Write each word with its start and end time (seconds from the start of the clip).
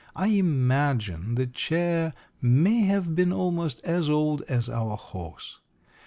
I 0.15 0.29
imagine 0.29 1.35
the 1.35 1.45
chair 1.45 2.13
may 2.41 2.79
have 2.85 3.13
been 3.13 3.31
almost 3.31 3.81
as 3.83 4.09
old 4.09 4.41
as 4.49 4.67
our 4.67 4.97
horse. 4.97 5.59